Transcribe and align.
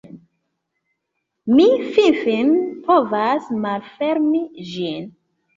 Mi 1.57 1.67
finfine 1.97 2.57
povas 2.89 3.53
malfermi 3.67 4.43
ĝin! 4.73 5.07